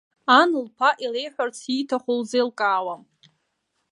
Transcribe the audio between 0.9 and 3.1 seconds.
илеиҳәарц ииҭаху лзеилкаауам.